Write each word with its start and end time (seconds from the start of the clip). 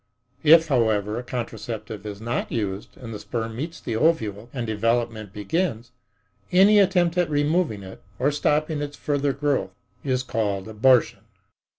If, 0.43 0.67
however, 0.69 1.19
a 1.19 1.23
contraceptive 1.23 2.07
is 2.07 2.19
not 2.19 2.51
used 2.51 2.97
and 2.97 3.13
the 3.13 3.19
sperm 3.19 3.55
meets 3.55 3.79
the 3.79 3.95
ovule 3.95 4.49
and 4.51 4.65
development 4.65 5.31
begins, 5.31 5.91
any 6.51 6.79
attempt 6.79 7.19
at 7.19 7.29
removing 7.29 7.83
it 7.83 8.01
or 8.17 8.31
stopping 8.31 8.81
its 8.81 8.97
further 8.97 9.31
growth 9.31 9.75
is 10.03 10.23
called 10.23 10.67
abortion. 10.67 11.19